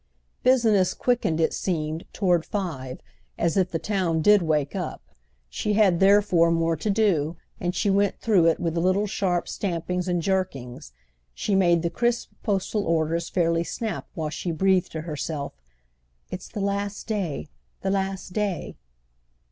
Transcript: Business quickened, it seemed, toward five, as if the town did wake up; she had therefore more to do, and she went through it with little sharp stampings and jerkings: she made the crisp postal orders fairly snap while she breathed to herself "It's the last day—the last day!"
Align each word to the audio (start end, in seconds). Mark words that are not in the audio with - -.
Business 0.41 0.95
quickened, 0.95 1.39
it 1.39 1.53
seemed, 1.53 2.05
toward 2.11 2.43
five, 2.43 3.01
as 3.37 3.55
if 3.55 3.69
the 3.69 3.77
town 3.77 4.19
did 4.23 4.41
wake 4.41 4.75
up; 4.75 5.03
she 5.47 5.73
had 5.73 5.99
therefore 5.99 6.49
more 6.49 6.75
to 6.75 6.89
do, 6.89 7.37
and 7.59 7.75
she 7.75 7.87
went 7.87 8.17
through 8.19 8.47
it 8.47 8.59
with 8.59 8.75
little 8.75 9.05
sharp 9.05 9.47
stampings 9.47 10.07
and 10.07 10.23
jerkings: 10.23 10.91
she 11.35 11.53
made 11.53 11.83
the 11.83 11.91
crisp 11.91 12.31
postal 12.41 12.83
orders 12.87 13.29
fairly 13.29 13.63
snap 13.63 14.07
while 14.15 14.31
she 14.31 14.49
breathed 14.49 14.91
to 14.93 15.01
herself 15.01 15.53
"It's 16.31 16.47
the 16.47 16.61
last 16.61 17.05
day—the 17.05 17.91
last 17.91 18.33
day!" 18.33 18.77